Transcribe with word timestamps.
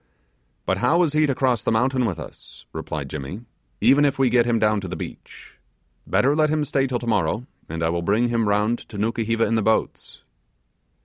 'But 0.65 0.79
how 0.79 1.03
is 1.03 1.13
he 1.13 1.27
to 1.27 1.35
cross 1.35 1.61
the 1.63 1.71
mountain 1.71 2.05
with 2.07 2.17
us,' 2.17 2.65
replied 2.73 3.07
Jimmy, 3.07 3.41
'even 3.81 4.03
if 4.03 4.17
we 4.17 4.31
get 4.31 4.47
him 4.47 4.57
down 4.57 4.81
to 4.81 4.87
the 4.87 4.95
beach? 4.95 5.59
Better 6.07 6.35
let 6.35 6.49
him 6.49 6.63
stay 6.65 6.87
till 6.87 6.97
tomorrow, 6.97 7.45
and 7.69 7.83
I 7.83 7.89
will 7.89 8.01
bring 8.01 8.29
him 8.29 8.49
round 8.49 8.79
to 8.89 8.97
Nukuheva 8.97 9.45
in 9.45 9.53
the 9.53 9.61
boats. 9.61 10.23